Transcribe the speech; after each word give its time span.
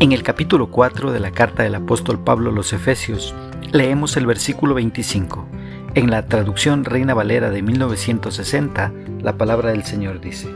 En 0.00 0.12
el 0.12 0.22
capítulo 0.22 0.70
4 0.70 1.10
de 1.10 1.18
la 1.18 1.32
carta 1.32 1.64
del 1.64 1.74
apóstol 1.74 2.20
Pablo 2.20 2.50
a 2.50 2.52
los 2.52 2.72
Efesios, 2.72 3.34
leemos 3.72 4.16
el 4.16 4.26
versículo 4.26 4.74
25. 4.74 5.48
En 5.94 6.08
la 6.08 6.26
traducción 6.26 6.84
Reina 6.84 7.14
Valera 7.14 7.50
de 7.50 7.62
1960, 7.62 8.92
la 9.20 9.36
palabra 9.36 9.72
del 9.72 9.82
Señor 9.82 10.20
dice, 10.20 10.48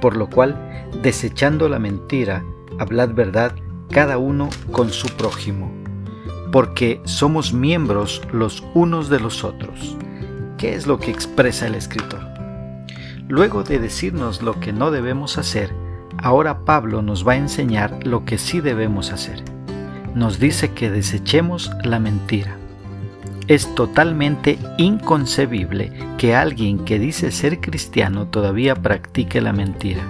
Por 0.00 0.16
lo 0.16 0.30
cual, 0.30 0.88
desechando 1.02 1.68
la 1.68 1.78
mentira, 1.78 2.42
hablad 2.78 3.10
verdad 3.10 3.52
cada 3.90 4.16
uno 4.16 4.48
con 4.72 4.88
su 4.90 5.08
prójimo, 5.08 5.70
porque 6.50 7.02
somos 7.04 7.52
miembros 7.52 8.22
los 8.32 8.64
unos 8.72 9.10
de 9.10 9.20
los 9.20 9.44
otros. 9.44 9.98
¿Qué 10.56 10.74
es 10.74 10.86
lo 10.86 10.98
que 10.98 11.10
expresa 11.10 11.66
el 11.66 11.74
escritor? 11.74 12.20
Luego 13.28 13.64
de 13.64 13.80
decirnos 13.80 14.40
lo 14.40 14.58
que 14.58 14.72
no 14.72 14.90
debemos 14.90 15.36
hacer, 15.36 15.74
Ahora 16.18 16.64
Pablo 16.64 17.00
nos 17.00 17.26
va 17.26 17.32
a 17.32 17.36
enseñar 17.36 18.06
lo 18.06 18.24
que 18.24 18.38
sí 18.38 18.60
debemos 18.60 19.12
hacer. 19.12 19.42
Nos 20.14 20.40
dice 20.40 20.72
que 20.72 20.90
desechemos 20.90 21.70
la 21.84 22.00
mentira. 22.00 22.56
Es 23.46 23.74
totalmente 23.74 24.58
inconcebible 24.76 25.92
que 26.18 26.34
alguien 26.34 26.84
que 26.84 26.98
dice 26.98 27.30
ser 27.30 27.60
cristiano 27.60 28.26
todavía 28.26 28.74
practique 28.74 29.40
la 29.40 29.52
mentira. 29.52 30.02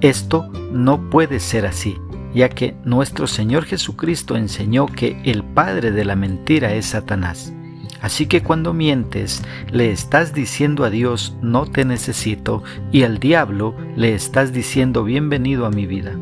Esto 0.00 0.50
no 0.72 1.10
puede 1.10 1.38
ser 1.38 1.66
así, 1.66 1.98
ya 2.34 2.48
que 2.48 2.74
nuestro 2.84 3.26
Señor 3.26 3.66
Jesucristo 3.66 4.36
enseñó 4.36 4.86
que 4.86 5.20
el 5.24 5.44
padre 5.44 5.90
de 5.92 6.04
la 6.06 6.16
mentira 6.16 6.72
es 6.72 6.86
Satanás. 6.86 7.52
Así 8.00 8.26
que 8.26 8.42
cuando 8.42 8.72
mientes, 8.72 9.42
le 9.70 9.90
estás 9.90 10.32
diciendo 10.32 10.84
a 10.84 10.90
Dios, 10.90 11.36
no 11.42 11.66
te 11.66 11.84
necesito, 11.84 12.62
y 12.92 13.02
al 13.02 13.18
diablo 13.18 13.74
le 13.96 14.14
estás 14.14 14.52
diciendo, 14.52 15.04
bienvenido 15.04 15.66
a 15.66 15.70
mi 15.70 15.86
vida. 15.86 16.12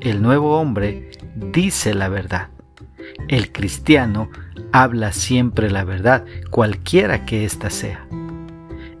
El 0.00 0.22
nuevo 0.22 0.58
hombre 0.58 1.10
dice 1.34 1.94
la 1.94 2.08
verdad. 2.08 2.48
El 3.28 3.52
cristiano 3.52 4.30
habla 4.72 5.12
siempre 5.12 5.70
la 5.70 5.84
verdad, 5.84 6.24
cualquiera 6.50 7.24
que 7.24 7.44
ésta 7.44 7.70
sea. 7.70 8.06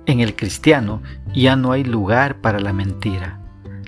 En 0.06 0.20
el 0.20 0.34
cristiano 0.36 1.02
ya 1.34 1.56
no 1.56 1.72
hay 1.72 1.84
lugar 1.84 2.36
para 2.36 2.60
la 2.60 2.72
mentira. 2.72 3.38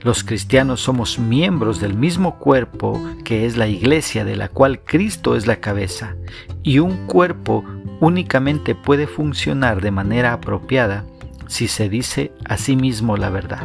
Los 0.02 0.24
cristianos 0.24 0.80
somos 0.80 1.20
miembros 1.20 1.80
del 1.80 1.94
mismo 1.94 2.38
cuerpo 2.38 3.00
que 3.24 3.46
es 3.46 3.56
la 3.56 3.68
iglesia 3.68 4.24
de 4.24 4.34
la 4.34 4.48
cual 4.48 4.80
Cristo 4.80 5.36
es 5.36 5.46
la 5.46 5.56
cabeza, 5.56 6.16
y 6.64 6.80
un 6.80 7.06
cuerpo 7.06 7.64
únicamente 8.00 8.74
puede 8.74 9.06
funcionar 9.06 9.80
de 9.80 9.92
manera 9.92 10.32
apropiada 10.32 11.04
si 11.46 11.68
se 11.68 11.88
dice 11.88 12.32
a 12.44 12.56
sí 12.56 12.74
mismo 12.74 13.16
la 13.16 13.30
verdad. 13.30 13.62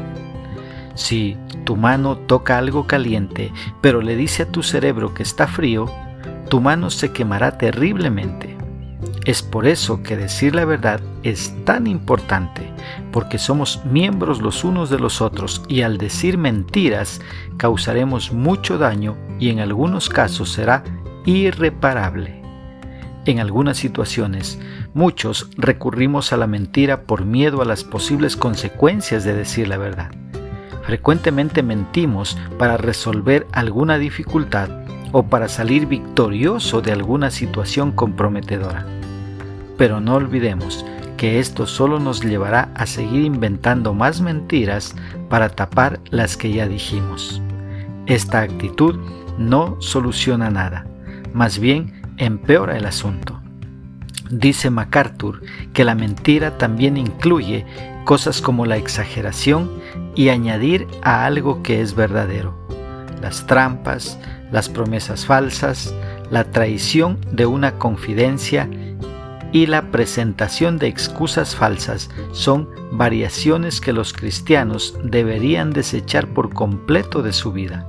Si 0.94 1.38
tu 1.64 1.76
mano 1.76 2.18
toca 2.18 2.58
algo 2.58 2.86
caliente, 2.86 3.52
pero 3.82 4.02
le 4.02 4.16
dice 4.16 4.44
a 4.44 4.52
tu 4.52 4.62
cerebro 4.62 5.16
que 5.16 5.24
está 5.24 5.48
frío, 5.48 5.92
tu 6.50 6.62
mano 6.62 6.92
se 6.92 7.12
quemará 7.12 7.58
terriblemente. 7.58 8.57
Es 9.28 9.44
por 9.44 9.68
eso 9.68 10.04
que 10.04 10.16
decir 10.16 10.56
la 10.56 10.64
verdad 10.64 11.02
es 11.22 11.54
tan 11.66 11.86
importante, 11.86 12.72
porque 13.12 13.38
somos 13.38 13.84
miembros 13.84 14.42
los 14.42 14.64
unos 14.64 14.90
de 14.90 15.00
los 15.00 15.20
otros 15.22 15.64
y 15.68 15.82
al 15.82 15.98
decir 15.98 16.38
mentiras 16.38 17.20
causaremos 17.58 18.32
mucho 18.32 18.78
daño 18.78 19.18
y 19.38 19.50
en 19.50 19.60
algunos 19.60 20.08
casos 20.08 20.54
será 20.54 20.86
irreparable. 21.26 22.42
En 23.26 23.42
algunas 23.42 23.76
situaciones, 23.76 24.60
muchos 24.94 25.50
recurrimos 25.58 26.32
a 26.32 26.38
la 26.38 26.48
mentira 26.48 27.02
por 27.02 27.26
miedo 27.26 27.62
a 27.62 27.66
las 27.66 27.84
posibles 27.84 28.38
consecuencias 28.38 29.26
de 29.26 29.34
decir 29.34 29.68
la 29.68 29.78
verdad. 29.78 30.10
Frecuentemente 30.84 31.64
mentimos 31.64 32.38
para 32.58 32.78
resolver 32.78 33.46
alguna 33.52 33.98
dificultad 33.98 34.70
o 35.12 35.24
para 35.24 35.50
salir 35.50 35.86
victorioso 35.86 36.80
de 36.80 36.94
alguna 36.94 37.30
situación 37.30 37.92
comprometedora. 37.92 38.97
Pero 39.78 40.00
no 40.00 40.16
olvidemos 40.16 40.86
que 41.18 41.40
esto 41.40 41.66
solo 41.66 42.00
nos 42.00 42.24
llevará 42.24 42.70
a 42.76 42.86
seguir 42.86 43.24
inventando 43.24 43.94
más 43.94 44.22
mentiras 44.22 44.96
para 45.30 45.50
tapar 45.50 46.00
las 46.10 46.38
que 46.38 46.52
ya 46.52 46.68
dijimos. 46.68 47.42
Esta 48.06 48.42
actitud 48.42 49.00
no 49.38 49.78
soluciona 49.80 50.50
nada, 50.50 50.86
más 51.34 51.60
bien 51.60 52.02
empeora 52.18 52.78
el 52.78 52.86
asunto. 52.86 53.42
Dice 54.30 54.70
MacArthur 54.70 55.42
que 55.74 55.84
la 55.84 55.96
mentira 55.96 56.58
también 56.58 56.98
incluye 56.98 57.66
cosas 58.06 58.42
como 58.42 58.66
la 58.66 58.78
exageración 58.78 59.70
y 60.16 60.30
añadir 60.30 60.88
a 61.02 61.26
algo 61.26 61.64
que 61.64 61.82
es 61.82 61.96
verdadero. 61.96 62.58
Las 63.22 63.46
trampas, 63.48 64.20
las 64.52 64.70
promesas 64.70 65.26
falsas, 65.26 65.94
la 66.30 66.46
traición 66.46 67.20
de 67.32 67.46
una 67.46 67.74
confidencia 67.74 68.70
y 69.52 69.66
la 69.66 69.92
presentación 69.92 70.78
de 70.78 70.88
excusas 70.88 71.56
falsas 71.56 72.10
son 72.32 72.70
variaciones 72.92 73.82
que 73.82 73.94
los 73.94 74.14
cristianos 74.14 74.98
deberían 75.04 75.72
desechar 75.72 76.28
por 76.28 76.54
completo 76.54 77.22
de 77.22 77.34
su 77.34 77.52
vida. 77.52 77.88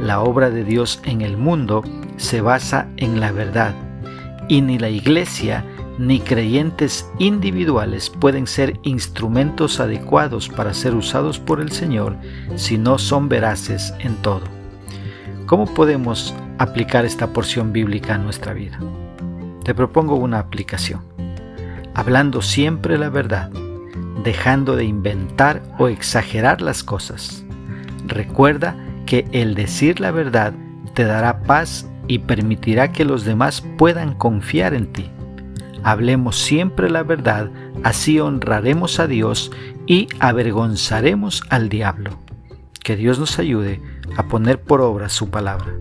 La 0.00 0.20
obra 0.20 0.50
de 0.50 0.64
Dios 0.64 1.00
en 1.04 1.20
el 1.22 1.36
mundo 1.36 1.82
se 2.16 2.40
basa 2.40 2.88
en 2.96 3.20
la 3.20 3.32
verdad 3.32 3.74
y 4.48 4.60
ni 4.60 4.78
la 4.78 4.90
iglesia 4.90 5.64
ni 5.98 6.20
creyentes 6.20 7.08
individuales 7.18 8.10
pueden 8.10 8.46
ser 8.46 8.78
instrumentos 8.82 9.80
adecuados 9.80 10.48
para 10.48 10.74
ser 10.74 10.94
usados 10.94 11.38
por 11.38 11.60
el 11.60 11.70
Señor 11.70 12.16
si 12.56 12.78
no 12.78 12.98
son 12.98 13.28
veraces 13.28 13.94
en 14.00 14.16
todo. 14.16 14.42
¿Cómo 15.46 15.72
podemos 15.72 16.34
aplicar 16.58 17.04
esta 17.04 17.32
porción 17.32 17.72
bíblica 17.72 18.14
a 18.14 18.18
nuestra 18.18 18.54
vida? 18.54 18.78
Te 19.64 19.74
propongo 19.74 20.16
una 20.16 20.38
aplicación. 20.38 21.02
Hablando 21.94 22.42
siempre 22.42 22.98
la 22.98 23.08
verdad, 23.08 23.50
dejando 24.22 24.76
de 24.76 24.84
inventar 24.84 25.62
o 25.78 25.88
exagerar 25.88 26.60
las 26.60 26.82
cosas. 26.84 27.44
Recuerda 28.06 28.76
que 29.06 29.26
el 29.32 29.54
decir 29.54 30.00
la 30.00 30.10
verdad 30.10 30.52
te 30.94 31.04
dará 31.04 31.42
paz 31.42 31.88
y 32.08 32.20
permitirá 32.20 32.92
que 32.92 33.04
los 33.04 33.24
demás 33.24 33.62
puedan 33.78 34.14
confiar 34.14 34.74
en 34.74 34.92
ti. 34.92 35.10
Hablemos 35.82 36.36
siempre 36.36 36.90
la 36.90 37.02
verdad, 37.02 37.50
así 37.82 38.20
honraremos 38.20 39.00
a 39.00 39.06
Dios 39.06 39.50
y 39.86 40.08
avergonzaremos 40.20 41.42
al 41.50 41.68
diablo. 41.68 42.18
Que 42.82 42.96
Dios 42.96 43.18
nos 43.18 43.38
ayude 43.38 43.80
a 44.16 44.24
poner 44.24 44.60
por 44.60 44.80
obra 44.80 45.08
su 45.08 45.30
palabra. 45.30 45.72